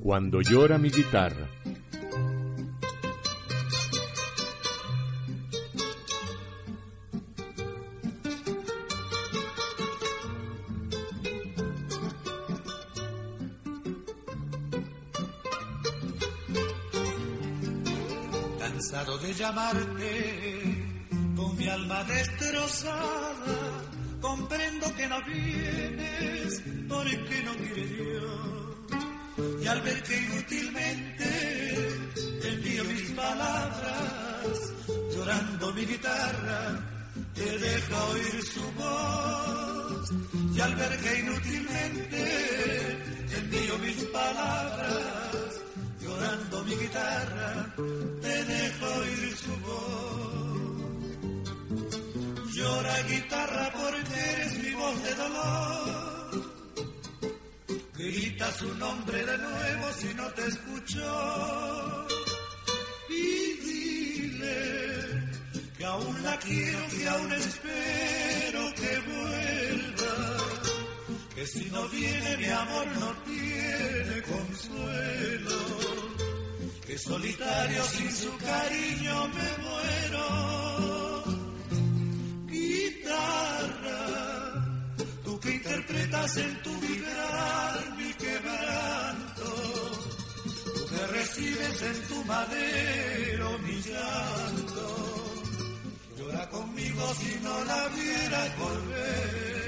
Cuando 0.03 0.41
llora 0.41 0.79
mi 0.79 0.91
guitarra. 0.91 1.49
Cansado 18.87 19.19
de 19.19 19.35
llamarte 19.35 20.63
con 21.35 21.57
mi 21.57 21.69
alma 21.69 22.05
destrozada. 22.05 23.83
Comprendo 24.21 24.95
que 24.95 25.09
no 25.09 25.23
vienes 25.25 26.63
porque 26.89 27.43
no 27.45 27.57
quiere 27.57 27.87
Dios. 27.87 29.63
Y 29.63 29.67
al 29.67 29.81
ver 29.83 30.03
que 30.05 30.17
inútilmente 30.17 31.29
envío 32.45 32.85
mis 32.85 33.11
palabras, 33.11 34.73
llorando 35.13 35.73
mi 35.73 35.85
guitarra, 35.85 36.81
te 37.35 37.59
deja 37.59 38.05
oír 38.05 38.43
su 38.45 38.73
voz 38.73 40.13
y 40.55 40.61
al 40.61 40.75
ver 40.77 40.97
que 41.01 41.21
inútilmente 41.21 42.19
envío 43.37 43.79
mis 43.79 44.05
palabras, 44.05 45.65
llorando 46.01 46.65
mi 46.65 46.77
guitarra, 46.77 47.66
Grita 57.99 58.53
su 58.53 58.75
nombre 58.75 59.25
de 59.25 59.39
nuevo 59.39 59.93
si 59.99 60.15
no 60.15 60.27
te 60.31 60.47
escucho. 60.47 62.07
Y 63.09 63.53
dile 63.67 64.57
que 65.77 65.85
aún 65.85 66.23
la 66.23 66.39
quiero, 66.39 66.79
que 66.89 67.09
aún 67.09 67.33
espero 67.33 68.75
que 68.75 69.01
vuelva. 69.11 70.15
Que 71.35 71.47
si 71.47 71.65
no 71.71 71.89
viene 71.89 72.37
mi 72.37 72.47
amor 72.47 72.87
no 73.01 73.13
tiene 73.25 74.23
consuelo. 74.23 75.59
Que 76.87 76.99
solitario 76.99 77.83
sin 77.85 78.13
su 78.13 78.37
cariño 78.39 79.29
me 79.29 79.65
muero. 79.65 80.66
En 86.35 86.63
tu 86.63 86.81
vibrar 86.81 87.97
mi 87.97 88.13
quebranto. 88.15 89.49
Tú 90.75 90.87
que 90.91 91.07
recibes 91.19 91.83
en 91.83 92.09
tu 92.09 92.25
madero 92.25 93.59
mi 93.61 93.81
llanto. 93.81 94.87
Llora 96.19 96.49
conmigo 96.51 97.15
si 97.21 97.39
no 97.45 97.65
la 97.65 97.89
vieras 97.89 98.59
volver. 98.59 99.66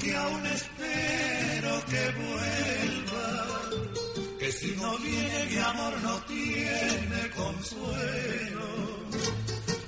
Que 0.00 0.16
aún 0.16 0.46
espero 0.46 1.84
que 1.86 2.10
vuelva, 2.22 3.28
que 4.38 4.52
si 4.52 4.70
no 4.76 4.98
viene 4.98 5.46
mi 5.50 5.58
amor 5.58 5.92
no 6.02 6.16
tiene 6.24 7.30
consuelo, 7.36 8.68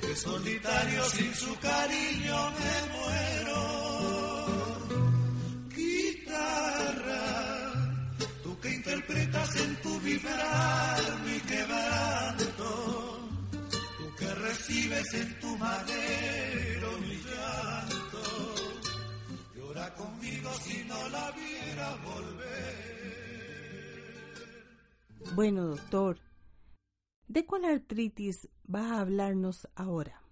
que 0.00 0.17
solitario 0.17 1.05
sin 1.05 1.35
su 1.35 1.59
cariño 1.59 2.50
me 2.59 2.75
muero. 2.97 3.62
Guitarra, 5.77 7.27
tú 8.43 8.59
que 8.61 8.71
interpretas 8.71 9.57
en 9.57 9.77
tu 9.83 10.00
vibrar 10.00 11.00
mi 11.25 11.41
quebranto, 11.41 13.29
tú 13.99 14.15
que 14.19 14.35
recibes 14.35 15.15
en 15.15 15.41
tu 15.41 15.57
madero 15.57 16.68
conmigo 19.99 20.50
si 20.63 20.84
no 20.84 21.08
la 21.11 21.32
viera 21.32 21.97
volver. 22.04 22.89
Bueno, 25.34 25.67
doctor, 25.67 26.19
¿de 27.26 27.45
cuál 27.45 27.65
artritis 27.65 28.49
va 28.73 28.95
a 28.95 29.00
hablarnos 29.00 29.69
ahora? 29.75 30.23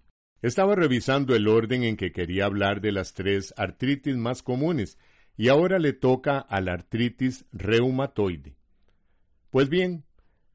Estaba 0.41 0.75
revisando 0.75 1.35
el 1.35 1.47
orden 1.47 1.83
en 1.83 1.97
que 1.97 2.11
quería 2.11 2.45
hablar 2.45 2.79
de 2.81 2.91
las 2.91 3.13
tres 3.13 3.53
artritis 3.57 4.15
más 4.15 4.43
comunes 4.43 4.97
y 5.35 5.49
ahora 5.49 5.77
le 5.79 5.93
toca 5.93 6.39
a 6.39 6.61
la 6.61 6.73
artritis 6.73 7.45
reumatoide. 7.51 8.55
Pues 9.49 9.69
bien, 9.69 10.05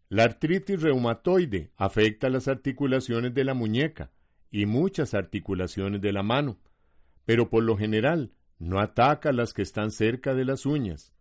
la 0.09 0.25
artritis 0.25 0.81
reumatoide 0.81 1.71
afecta 1.77 2.29
las 2.29 2.49
articulaciones 2.49 3.35
de 3.35 3.45
la 3.45 3.55
muñeca 3.55 4.13
y 4.51 4.67
muchas 4.67 5.15
articulaciones 5.15 6.01
de 6.01 6.13
la 6.13 6.23
mano, 6.23 6.59
pero 7.25 7.49
por 7.49 7.63
lo 7.63 7.77
general 7.77 8.33
no 8.63 8.79
ataca 8.79 9.33
las 9.33 9.55
que 9.55 9.63
están 9.63 9.91
cerca 9.91 10.35
de 10.35 10.45
las 10.45 10.67
uñas. 10.67 11.13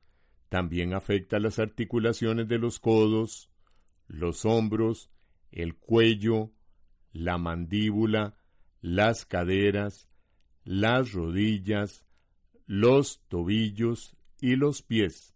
También 0.48 0.94
afecta 0.94 1.40
las 1.40 1.58
articulaciones 1.58 2.48
de 2.48 2.60
los 2.60 2.80
codos, 2.80 3.50
los 4.08 4.46
hombros, 4.46 5.10
el 5.52 5.76
cuello, 5.76 6.52
la 7.12 7.40
mandíbula, 7.40 8.36
las 8.80 9.26
caderas, 9.26 10.08
las 10.66 11.14
rodillas, 11.14 12.06
los 12.68 13.24
tobillos 13.28 14.16
y 14.40 14.56
los 14.56 14.84
pies. 14.84 15.34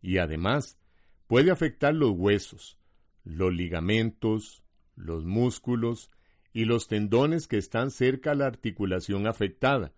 Y 0.00 0.16
además 0.16 0.78
puede 1.26 1.50
afectar 1.50 1.94
los 1.94 2.12
huesos, 2.12 2.78
los 3.22 3.52
ligamentos, 3.52 4.64
los 4.96 5.26
músculos 5.26 6.10
y 6.54 6.64
los 6.64 6.88
tendones 6.88 7.48
que 7.48 7.58
están 7.58 7.90
cerca 7.90 8.30
a 8.30 8.34
la 8.34 8.46
articulación 8.46 9.26
afectada, 9.26 9.92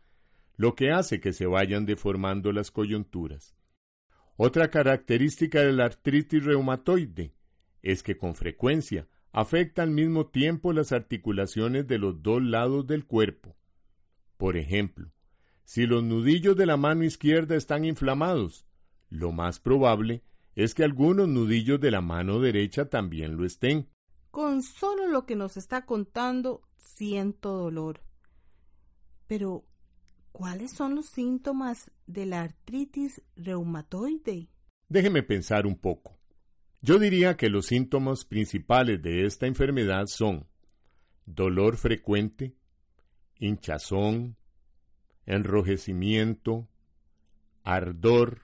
lo 0.56 0.74
que 0.74 0.90
hace 0.90 1.20
que 1.20 1.32
se 1.32 1.46
vayan 1.46 1.86
deformando 1.86 2.52
las 2.52 2.70
coyunturas. 2.70 3.54
Otra 4.36 4.70
característica 4.70 5.60
de 5.60 5.72
la 5.72 5.86
artritis 5.86 6.44
reumatoide 6.44 7.34
es 7.82 8.02
que 8.02 8.16
con 8.16 8.34
frecuencia 8.34 9.08
afecta 9.32 9.82
al 9.82 9.90
mismo 9.90 10.26
tiempo 10.26 10.72
las 10.72 10.92
articulaciones 10.92 11.86
de 11.86 11.98
los 11.98 12.22
dos 12.22 12.42
lados 12.42 12.86
del 12.86 13.06
cuerpo. 13.06 13.56
Por 14.36 14.56
ejemplo, 14.56 15.10
si 15.64 15.86
los 15.86 16.02
nudillos 16.02 16.56
de 16.56 16.66
la 16.66 16.76
mano 16.76 17.04
izquierda 17.04 17.56
están 17.56 17.84
inflamados, 17.84 18.66
lo 19.08 19.32
más 19.32 19.60
probable 19.60 20.22
es 20.54 20.74
que 20.74 20.84
algunos 20.84 21.28
nudillos 21.28 21.80
de 21.80 21.90
la 21.90 22.00
mano 22.00 22.40
derecha 22.40 22.88
también 22.88 23.36
lo 23.36 23.44
estén. 23.44 23.88
Con 24.30 24.62
solo 24.62 25.06
lo 25.06 25.26
que 25.26 25.36
nos 25.36 25.56
está 25.56 25.84
contando, 25.84 26.62
siento 26.76 27.52
dolor. 27.52 28.00
Pero, 29.26 29.66
¿cuáles 30.36 30.72
son 30.72 30.94
los 30.94 31.06
síntomas 31.06 31.90
de 32.06 32.26
la 32.26 32.42
artritis 32.42 33.22
reumatoide? 33.36 34.50
Déjeme 34.86 35.22
pensar 35.22 35.66
un 35.66 35.76
poco. 35.78 36.18
Yo 36.82 36.98
diría 36.98 37.38
que 37.38 37.48
los 37.48 37.64
síntomas 37.64 38.26
principales 38.26 39.00
de 39.00 39.24
esta 39.24 39.46
enfermedad 39.46 40.04
son 40.08 40.46
dolor 41.24 41.78
frecuente, 41.78 42.54
hinchazón, 43.38 44.36
enrojecimiento, 45.24 46.68
ardor, 47.64 48.42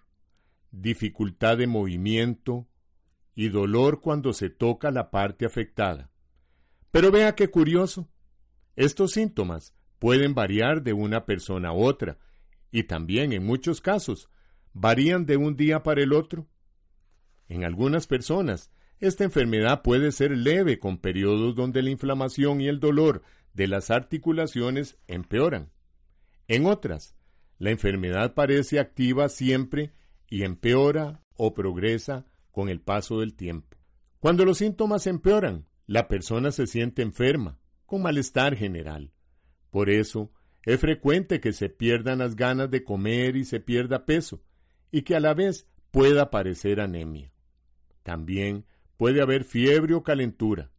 dificultad 0.71 1.59
de 1.59 1.67
movimiento 1.67 2.67
y 3.35 3.51
dolor 3.51 4.01
cuando 4.01 4.33
se 4.33 4.49
toca 4.49 4.91
la 4.91 5.11
parte 5.11 5.45
afectada. 5.45 6.11
Pero 6.91 7.11
vea 7.11 7.35
qué 7.35 7.49
curioso. 7.49 8.09
Estos 8.77 9.11
síntomas 9.13 9.75
pueden 10.03 10.35
variar 10.35 10.83
de 10.83 10.93
una 10.95 11.27
persona 11.27 11.69
a 11.69 11.75
otra 11.75 12.19
y 12.73 12.83
también 12.83 13.33
en 13.33 13.47
muchos 13.47 13.81
casos 13.81 14.29
varían 14.73 15.27
de 15.27 15.37
un 15.37 15.57
día 15.57 15.85
para 15.85 16.03
el 16.03 16.13
otro. 16.13 16.49
En 17.49 17.63
algunas 17.63 18.09
personas, 18.09 18.73
esta 18.99 19.23
enfermedad 19.23 19.83
puede 19.83 20.11
ser 20.11 20.37
leve 20.37 20.81
con 20.81 20.99
periodos 20.99 21.55
donde 21.55 21.85
la 21.85 21.91
inflamación 21.91 22.61
y 22.61 22.67
el 22.67 22.81
dolor 22.81 23.23
de 23.55 23.69
las 23.69 23.93
articulaciones 23.93 24.99
empeoran. 25.07 25.71
En 26.49 26.67
otras, 26.67 27.15
la 27.59 27.71
enfermedad 27.71 28.35
parece 28.35 28.81
activa 28.81 29.29
siempre 29.29 29.93
y 30.29 30.43
empeora 30.43 31.23
o 31.37 31.55
progresa 31.55 32.27
con 32.51 32.69
el 32.69 32.81
paso 32.81 33.21
del 33.21 33.35
tiempo. 33.35 33.77
Cuando 34.19 34.45
los 34.45 34.59
síntomas 34.59 35.07
empeoran, 35.07 35.69
la 35.87 36.09
persona 36.09 36.51
se 36.51 36.67
siente 36.67 37.03
enferma, 37.03 37.61
con 37.87 38.03
malestar 38.03 38.57
general. 38.57 39.13
Por 39.73 39.89
eso, 39.89 40.31
es 40.65 40.79
frecuente 40.79 41.41
que 41.41 41.55
se 41.55 41.71
pierdan 41.71 42.19
las 42.19 42.37
ganas 42.37 42.71
de 42.71 42.85
comer 42.85 43.37
y 43.37 43.47
se 43.47 43.59
pierda 43.59 44.05
peso, 44.05 44.43
y 44.91 45.01
que 45.01 45.17
a 45.17 45.21
la 45.21 45.33
vez 45.33 45.67
pueda 45.91 46.25
aparecer 46.25 46.79
anemia. 46.79 47.33
También 48.03 48.67
puede 48.99 49.23
haber 49.23 49.45
fiebre 49.45 49.95
o 49.95 50.03
calentura. 50.03 50.71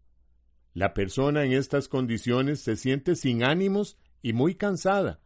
La 0.76 0.94
persona 0.94 1.44
en 1.44 1.54
estas 1.54 1.88
condiciones 1.88 2.62
se 2.62 2.76
siente 2.76 3.16
sin 3.16 3.44
ánimos 3.44 3.98
y 4.22 4.34
muy 4.34 4.54
cansada, 4.54 5.20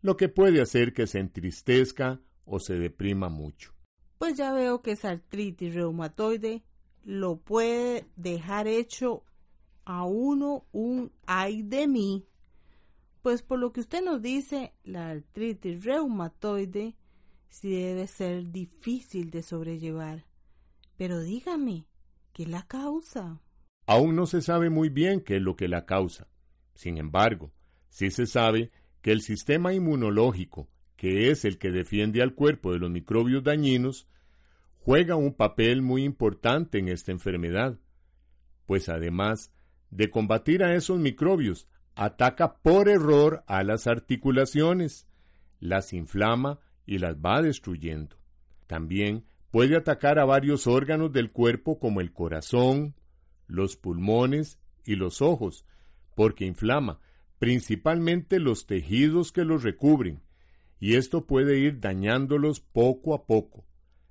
lo 0.00 0.16
que 0.16 0.28
puede 0.28 0.62
hacer 0.62 0.92
que 0.92 1.08
se 1.08 1.18
entristezca 1.18 2.20
o 2.44 2.60
se 2.60 2.74
deprima 2.74 3.28
mucho. 3.28 3.74
Pues 4.18 4.36
ya 4.36 4.52
veo 4.52 4.82
que 4.82 4.92
esa 4.92 5.10
artritis 5.10 5.74
reumatoide 5.74 6.62
lo 7.02 7.38
puede 7.38 8.06
dejar 8.14 8.68
hecho 8.68 9.24
a 9.84 10.04
uno 10.04 10.66
un 10.70 11.10
ay 11.26 11.62
de 11.62 11.88
mí. 11.88 12.24
Pues 13.24 13.40
por 13.40 13.58
lo 13.58 13.72
que 13.72 13.80
usted 13.80 14.04
nos 14.04 14.20
dice, 14.20 14.74
la 14.84 15.08
artritis 15.08 15.82
reumatoide 15.82 16.94
sí 17.48 17.72
debe 17.72 18.06
ser 18.06 18.52
difícil 18.52 19.30
de 19.30 19.42
sobrellevar. 19.42 20.26
Pero 20.98 21.22
dígame, 21.22 21.86
¿Qué 22.34 22.44
la 22.44 22.66
causa? 22.66 23.40
Aún 23.86 24.14
no 24.14 24.26
se 24.26 24.42
sabe 24.42 24.68
muy 24.68 24.90
bien 24.90 25.22
qué 25.22 25.36
es 25.36 25.42
lo 25.42 25.56
que 25.56 25.68
la 25.68 25.86
causa. 25.86 26.28
Sin 26.74 26.98
embargo, 26.98 27.50
sí 27.88 28.10
se 28.10 28.26
sabe 28.26 28.72
que 29.00 29.10
el 29.10 29.22
sistema 29.22 29.72
inmunológico, 29.72 30.68
que 30.96 31.30
es 31.30 31.46
el 31.46 31.56
que 31.56 31.70
defiende 31.70 32.20
al 32.20 32.34
cuerpo 32.34 32.74
de 32.74 32.78
los 32.78 32.90
microbios 32.90 33.42
dañinos, 33.42 34.06
juega 34.80 35.16
un 35.16 35.32
papel 35.32 35.80
muy 35.80 36.04
importante 36.04 36.78
en 36.78 36.88
esta 36.88 37.10
enfermedad, 37.10 37.78
pues 38.66 38.90
además 38.90 39.50
de 39.88 40.10
combatir 40.10 40.62
a 40.62 40.74
esos 40.74 40.98
microbios, 40.98 41.68
ataca 41.94 42.56
por 42.56 42.88
error 42.88 43.44
a 43.46 43.62
las 43.62 43.86
articulaciones, 43.86 45.06
las 45.60 45.92
inflama 45.92 46.60
y 46.86 46.98
las 46.98 47.16
va 47.16 47.42
destruyendo. 47.42 48.16
También 48.66 49.24
puede 49.50 49.76
atacar 49.76 50.18
a 50.18 50.24
varios 50.24 50.66
órganos 50.66 51.12
del 51.12 51.30
cuerpo 51.30 51.78
como 51.78 52.00
el 52.00 52.12
corazón, 52.12 52.94
los 53.46 53.76
pulmones 53.76 54.58
y 54.84 54.96
los 54.96 55.22
ojos, 55.22 55.64
porque 56.14 56.44
inflama 56.44 57.00
principalmente 57.38 58.38
los 58.38 58.66
tejidos 58.66 59.30
que 59.30 59.44
los 59.44 59.62
recubren, 59.62 60.22
y 60.80 60.94
esto 60.96 61.26
puede 61.26 61.58
ir 61.58 61.80
dañándolos 61.80 62.60
poco 62.60 63.14
a 63.14 63.26
poco. 63.26 63.66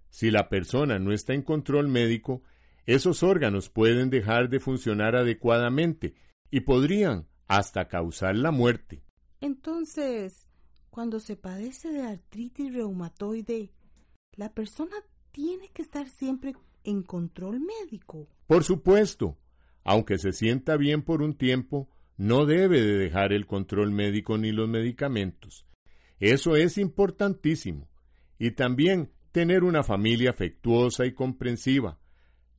Si 0.09 0.29
la 0.29 0.49
persona 0.49 0.99
no 0.99 1.11
está 1.11 1.33
en 1.33 1.41
control 1.41 1.87
médico, 1.87 2.43
esos 2.85 3.23
órganos 3.23 3.69
pueden 3.69 4.09
dejar 4.09 4.49
de 4.49 4.59
funcionar 4.59 5.15
adecuadamente 5.15 6.13
y 6.51 6.61
podrían 6.61 7.27
hasta 7.57 7.87
causar 7.87 8.35
la 8.35 8.51
muerte. 8.51 9.03
Entonces, 9.41 10.47
cuando 10.89 11.19
se 11.19 11.35
padece 11.35 11.91
de 11.91 12.03
artritis 12.03 12.73
reumatoide, 12.73 13.71
la 14.35 14.53
persona 14.53 14.95
tiene 15.31 15.69
que 15.69 15.81
estar 15.81 16.07
siempre 16.07 16.55
en 16.83 17.03
control 17.03 17.59
médico. 17.59 18.27
Por 18.47 18.63
supuesto, 18.63 19.37
aunque 19.83 20.17
se 20.17 20.31
sienta 20.31 20.77
bien 20.77 21.03
por 21.03 21.21
un 21.21 21.35
tiempo, 21.35 21.89
no 22.17 22.45
debe 22.45 22.81
de 22.81 22.97
dejar 22.97 23.33
el 23.33 23.45
control 23.45 23.91
médico 23.91 24.37
ni 24.37 24.51
los 24.51 24.69
medicamentos. 24.69 25.65
Eso 26.19 26.55
es 26.55 26.77
importantísimo. 26.77 27.89
Y 28.39 28.51
también 28.51 29.11
tener 29.31 29.63
una 29.63 29.83
familia 29.83 30.29
afectuosa 30.29 31.05
y 31.05 31.13
comprensiva. 31.13 31.99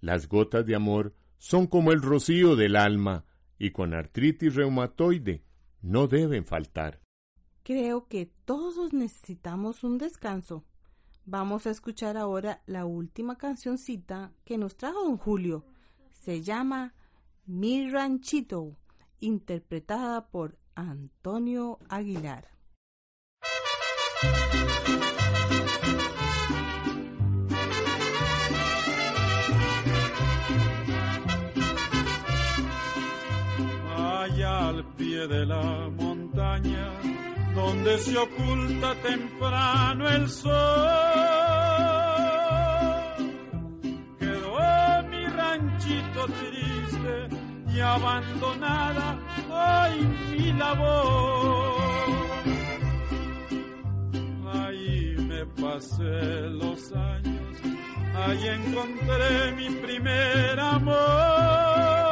Las 0.01 0.29
gotas 0.29 0.67
de 0.67 0.75
amor 0.75 1.15
son 1.39 1.67
como 1.67 1.93
el 1.93 2.03
rocío 2.03 2.57
del 2.57 2.77
alma 2.77 3.25
y 3.64 3.70
con 3.70 3.94
artritis 3.94 4.57
reumatoide 4.57 5.42
no 5.81 6.07
deben 6.07 6.44
faltar. 6.44 7.00
Creo 7.62 8.09
que 8.09 8.31
todos 8.44 8.92
necesitamos 8.92 9.85
un 9.85 9.96
descanso. 9.96 10.66
Vamos 11.24 11.66
a 11.66 11.70
escuchar 11.70 12.18
ahora 12.18 12.62
la 12.66 12.85
última 12.85 13.38
cancioncita 13.38 14.35
que 14.44 14.59
nos 14.59 14.77
trajo 14.77 15.05
don 15.05 15.16
Julio. 15.16 15.64
Se 16.12 16.42
llama 16.42 16.92
Mi 17.46 17.88
Ranchito, 17.88 18.77
interpretada 19.20 20.29
por 20.29 20.59
Antonio 20.74 21.79
Aguilar. 21.88 22.50
Al 34.75 34.85
pie 34.97 35.29
de 35.29 35.47
la 35.47 35.89
montaña, 36.03 36.87
donde 37.55 37.97
se 37.99 38.17
oculta 38.19 38.95
temprano 39.03 40.09
el 40.09 40.29
sol, 40.29 40.53
quedó 44.19 44.57
mi 45.11 45.25
ranchito 45.27 46.21
triste 46.41 47.15
y 47.75 47.81
abandonada, 47.81 49.19
ay 49.53 49.97
mi 50.31 50.53
labor. 50.53 51.75
Ahí 54.55 55.15
me 55.29 55.47
pasé 55.63 56.19
los 56.63 56.93
años, 56.93 57.57
ahí 58.17 58.49
encontré 58.59 59.53
mi 59.57 59.69
primer 59.87 60.59
amor. 60.59 62.04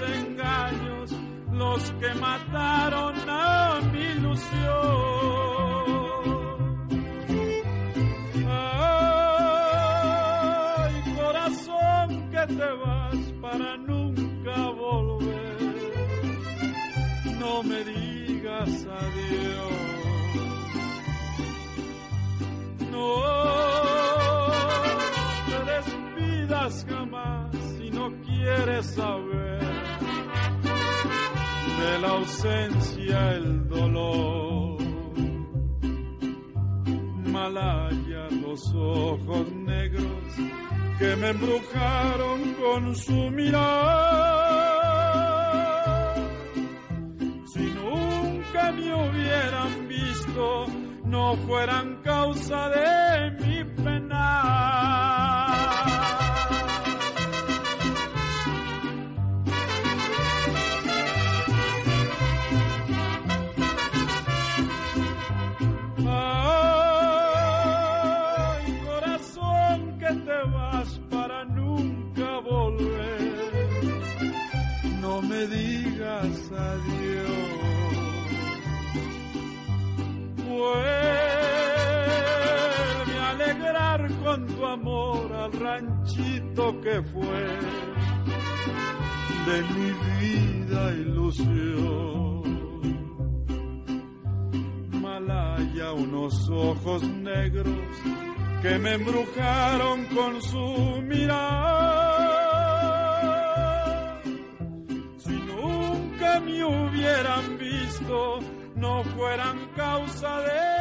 Los 0.00 0.08
desengaños 0.08 1.10
los 1.52 1.90
que 1.92 2.14
mataron 2.14 3.14
a 3.28 3.80
mi 3.92 4.00
ilusión. 4.00 4.40
Ay, 9.68 10.94
corazón 11.16 12.30
que 12.30 12.46
te 12.46 12.72
vas 12.84 13.32
para 13.42 13.76
nunca 13.76 14.70
volver. 14.70 15.58
No 17.38 17.62
me 17.62 17.84
digas 17.84 18.86
adiós. 19.00 19.72
No 22.90 23.06
te 25.46 25.58
despidas 25.72 26.86
jamás 26.88 27.56
si 27.76 27.90
no 27.90 28.10
quieres 28.24 28.86
saber 28.94 29.29
ausencia 32.20 33.32
el 33.36 33.68
dolor. 33.68 34.78
Malaya 37.32 38.28
los 38.42 38.74
ojos 38.74 39.50
negros 39.52 40.26
que 40.98 41.16
me 41.16 41.30
embrujaron 41.30 42.54
con 42.60 42.94
su 42.94 43.30
mirar. 43.30 43.60
Si 47.52 47.64
nunca 47.80 48.72
me 48.72 48.94
hubieran 48.94 49.88
visto, 49.88 50.66
no 51.04 51.36
fueran 51.46 52.02
causa 52.02 52.68
de 52.68 53.30
mi 53.40 53.64
pena. 53.82 54.59
Amor 84.72 85.32
al 85.32 85.52
ranchito 85.52 86.80
que 86.80 87.02
fue 87.02 87.58
de 89.46 89.62
mi 89.74 89.90
vida 90.20 90.92
ilusión. 90.92 92.42
Malaya 95.02 95.92
unos 95.92 96.48
ojos 96.50 97.02
negros 97.02 97.66
que 98.62 98.78
me 98.78 98.94
embrujaron 98.94 100.04
con 100.14 100.40
su 100.42 101.02
mirar. 101.02 102.30
Si 105.18 105.32
nunca 105.32 106.40
me 106.40 106.64
hubieran 106.64 107.58
visto, 107.58 108.38
no 108.76 109.02
fueran 109.02 109.58
causa 109.74 110.40
de. 110.42 110.79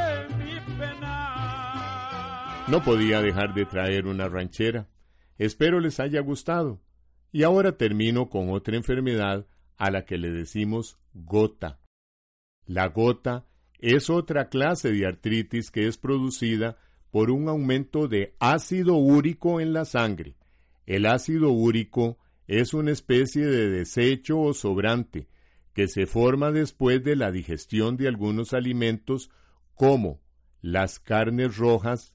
No 2.69 2.83
podía 2.83 3.19
dejar 3.19 3.55
de 3.55 3.65
traer 3.65 4.05
una 4.05 4.29
ranchera. 4.29 4.87
Espero 5.39 5.79
les 5.79 5.99
haya 5.99 6.21
gustado. 6.21 6.79
Y 7.31 7.41
ahora 7.41 7.77
termino 7.77 8.29
con 8.29 8.51
otra 8.51 8.75
enfermedad 8.75 9.47
a 9.77 9.89
la 9.89 10.05
que 10.05 10.19
le 10.19 10.29
decimos 10.29 10.99
gota. 11.15 11.79
La 12.67 12.89
gota 12.89 13.47
es 13.79 14.11
otra 14.11 14.49
clase 14.49 14.91
de 14.91 15.07
artritis 15.07 15.71
que 15.71 15.87
es 15.87 15.97
producida 15.97 16.77
por 17.09 17.31
un 17.31 17.49
aumento 17.49 18.07
de 18.07 18.35
ácido 18.39 18.93
úrico 18.97 19.59
en 19.59 19.73
la 19.73 19.85
sangre. 19.85 20.35
El 20.85 21.07
ácido 21.07 21.49
úrico 21.49 22.19
es 22.45 22.75
una 22.75 22.91
especie 22.91 23.47
de 23.47 23.69
desecho 23.69 24.39
o 24.39 24.53
sobrante 24.53 25.27
que 25.73 25.87
se 25.87 26.05
forma 26.05 26.51
después 26.51 27.03
de 27.03 27.15
la 27.15 27.31
digestión 27.31 27.97
de 27.97 28.07
algunos 28.07 28.53
alimentos 28.53 29.31
como 29.73 30.21
las 30.61 30.99
carnes 30.99 31.57
rojas, 31.57 32.13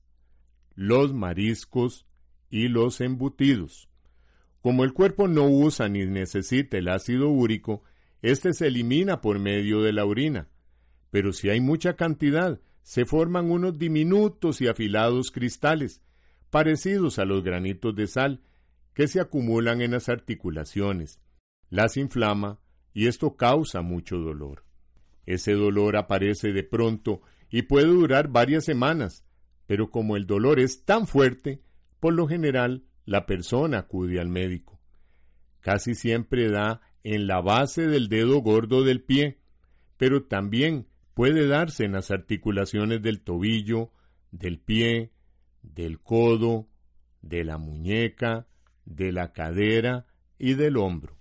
los 0.75 1.13
mariscos 1.13 2.07
y 2.51 2.69
los 2.69 3.01
embutidos. 3.01 3.89
Como 4.61 4.85
el 4.85 4.93
cuerpo 4.93 5.29
no 5.29 5.47
usa 5.49 5.89
ni 5.89 6.07
necesita 6.07 6.79
el 6.79 6.89
ácido 6.89 7.29
úrico, 7.29 7.83
éste 8.23 8.55
se 8.55 8.69
elimina 8.69 9.21
por 9.21 9.39
medio 9.39 9.83
de 9.83 9.93
la 9.93 10.05
orina. 10.05 10.49
Pero 11.11 11.33
si 11.33 11.51
hay 11.51 11.61
mucha 11.61 11.97
cantidad, 11.97 12.61
se 12.83 13.05
forman 13.05 13.51
unos 13.51 13.79
diminutos 13.79 14.61
y 14.61 14.69
afilados 14.69 15.31
cristales, 15.31 16.03
parecidos 16.51 17.19
a 17.19 17.25
los 17.25 17.43
granitos 17.43 17.95
de 17.95 18.07
sal, 18.07 18.43
que 18.95 19.09
se 19.09 19.21
acumulan 19.21 19.81
en 19.81 19.91
las 19.91 20.09
articulaciones. 20.09 21.21
Las 21.69 21.97
inflama 21.97 22.61
y 22.93 23.09
esto 23.09 23.37
causa 23.37 23.83
mucho 23.83 24.19
dolor. 24.19 24.65
Ese 25.27 25.53
dolor 25.53 25.97
aparece 25.97 26.53
de 26.53 26.63
pronto 26.63 27.23
y 27.51 27.63
puede 27.63 27.87
durar 27.87 28.29
varias 28.29 28.65
semanas, 28.65 29.24
pero 29.67 29.91
como 29.91 30.17
el 30.17 30.27
dolor 30.27 30.61
es 30.61 30.85
tan 30.85 31.07
fuerte, 31.07 31.63
por 32.01 32.15
lo 32.15 32.27
general 32.27 32.85
la 33.05 33.27
persona 33.27 33.79
acude 33.79 34.21
al 34.21 34.29
médico. 34.29 34.81
Casi 35.61 35.95
siempre 35.95 36.51
da 36.51 36.81
en 37.03 37.27
la 37.27 37.41
base 37.41 37.87
del 37.87 38.09
dedo 38.09 38.41
gordo 38.41 38.83
del 38.83 39.03
pie, 39.03 39.39
pero 39.97 40.25
también 40.25 40.87
puede 41.15 41.47
darse 41.47 41.85
en 41.85 41.93
las 41.93 42.11
articulaciones 42.11 43.03
del 43.03 43.21
tobillo, 43.21 43.91
del 44.31 44.59
pie, 44.59 45.13
del 45.63 46.01
codo, 46.01 46.69
de 47.23 47.45
la 47.45 47.57
muñeca, 47.57 48.47
de 48.85 49.13
la 49.13 49.33
cadera 49.33 50.07
y 50.39 50.55
del 50.55 50.77
hombro. 50.77 51.17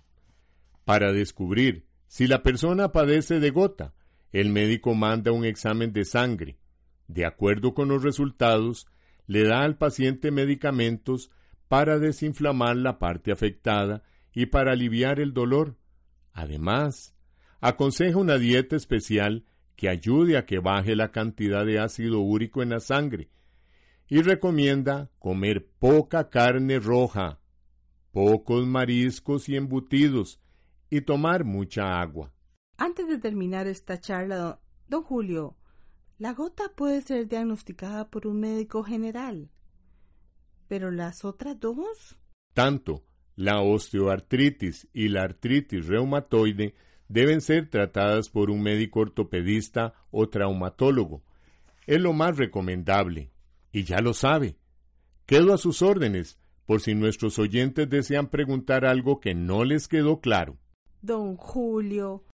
Para 0.84 1.12
descubrir 1.12 1.86
si 2.06 2.26
la 2.26 2.42
persona 2.42 2.92
padece 2.92 3.40
de 3.40 3.50
gota, 3.50 3.94
el 4.32 4.50
médico 4.50 4.94
manda 4.94 5.32
un 5.32 5.44
examen 5.44 5.92
de 5.92 6.04
sangre. 6.04 6.58
De 7.08 7.26
acuerdo 7.26 7.74
con 7.74 7.88
los 7.88 8.02
resultados, 8.02 8.86
le 9.26 9.44
da 9.44 9.60
al 9.60 9.76
paciente 9.76 10.30
medicamentos 10.30 11.30
para 11.68 11.98
desinflamar 11.98 12.76
la 12.76 12.98
parte 12.98 13.32
afectada 13.32 14.02
y 14.32 14.46
para 14.46 14.72
aliviar 14.72 15.20
el 15.20 15.32
dolor. 15.32 15.76
Además, 16.32 17.14
aconseja 17.60 18.18
una 18.18 18.38
dieta 18.38 18.76
especial 18.76 19.44
que 19.76 19.88
ayude 19.88 20.36
a 20.36 20.46
que 20.46 20.58
baje 20.58 20.94
la 20.96 21.10
cantidad 21.10 21.64
de 21.64 21.78
ácido 21.78 22.20
úrico 22.20 22.62
en 22.62 22.70
la 22.70 22.80
sangre 22.80 23.30
y 24.08 24.20
recomienda 24.22 25.10
comer 25.18 25.66
poca 25.78 26.28
carne 26.28 26.78
roja, 26.78 27.40
pocos 28.12 28.66
mariscos 28.66 29.48
y 29.48 29.56
embutidos 29.56 30.40
y 30.90 31.00
tomar 31.00 31.44
mucha 31.44 32.00
agua. 32.00 32.32
Antes 32.76 33.08
de 33.08 33.18
terminar 33.18 33.66
esta 33.66 33.98
charla, 33.98 34.60
don 34.88 35.02
Julio, 35.02 35.56
la 36.18 36.32
gota 36.32 36.72
puede 36.74 37.02
ser 37.02 37.28
diagnosticada 37.28 38.10
por 38.10 38.26
un 38.26 38.40
médico 38.40 38.82
general, 38.82 39.50
pero 40.68 40.90
las 40.90 41.24
otras 41.24 41.58
dos... 41.58 42.18
Tanto 42.52 43.04
la 43.36 43.60
osteoartritis 43.60 44.88
y 44.92 45.08
la 45.08 45.22
artritis 45.22 45.86
reumatoide 45.86 46.74
deben 47.08 47.40
ser 47.40 47.68
tratadas 47.68 48.28
por 48.28 48.50
un 48.50 48.62
médico 48.62 49.00
ortopedista 49.00 49.94
o 50.10 50.28
traumatólogo. 50.28 51.24
Es 51.86 52.00
lo 52.00 52.12
más 52.12 52.36
recomendable. 52.36 53.32
Y 53.72 53.82
ya 53.84 54.00
lo 54.00 54.14
sabe. 54.14 54.56
Quedo 55.26 55.52
a 55.52 55.58
sus 55.58 55.82
órdenes 55.82 56.38
por 56.64 56.80
si 56.80 56.94
nuestros 56.94 57.38
oyentes 57.38 57.90
desean 57.90 58.28
preguntar 58.28 58.84
algo 58.84 59.20
que 59.20 59.34
no 59.34 59.64
les 59.64 59.88
quedó 59.88 60.20
claro. 60.20 60.56
Don 61.02 61.36
Julio, 61.36 62.24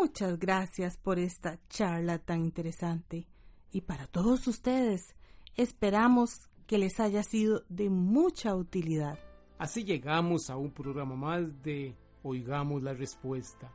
muchas 0.00 0.38
gracias 0.38 0.96
por 0.96 1.18
esta 1.18 1.58
charla 1.68 2.18
tan 2.18 2.40
interesante. 2.40 3.26
Y 3.70 3.82
para 3.82 4.06
todos 4.06 4.46
ustedes, 4.46 5.14
esperamos 5.56 6.48
que 6.66 6.78
les 6.78 7.00
haya 7.00 7.22
sido 7.22 7.64
de 7.68 7.90
mucha 7.90 8.54
utilidad. 8.54 9.18
Así 9.58 9.84
llegamos 9.84 10.50
a 10.50 10.56
un 10.56 10.72
programa 10.72 11.16
más 11.16 11.62
de 11.62 11.96
Oigamos 12.22 12.82
la 12.82 12.94
Respuesta 12.94 13.72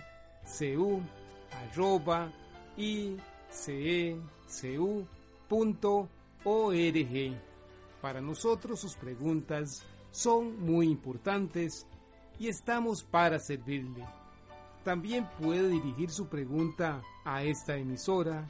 Para 8.02 8.22
nosotros 8.22 8.80
sus 8.80 8.96
preguntas 8.96 9.86
son 10.10 10.60
muy 10.60 10.88
importantes 10.88 11.86
y 12.40 12.48
estamos 12.48 13.04
para 13.04 13.38
servirle. 13.38 14.04
También 14.84 15.30
puede 15.40 15.70
dirigir 15.70 16.10
su 16.10 16.28
pregunta 16.28 17.04
a 17.24 17.44
esta 17.44 17.78
emisora 17.78 18.50